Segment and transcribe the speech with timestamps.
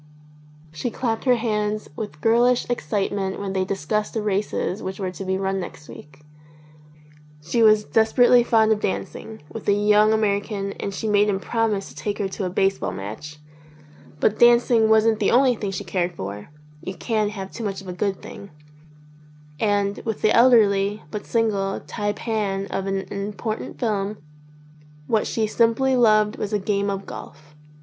[0.71, 5.23] She clapped her hands with girlish excitement when they discussed the races which were to
[5.23, 6.21] be run next week.
[7.39, 11.13] She was desperately fond of dancing, with a young American, and she THE LAST CHANCE
[11.13, 13.37] made him promise to take her to a baseball match;
[14.19, 16.49] but dancing wasn't the only thing she cared for
[16.81, 18.49] (you can have too much of a good thing)
[19.59, 24.17] and, with the elderly, but single, taipan of an impor tant firm,
[25.05, 27.55] what she simply loved was a game of golf.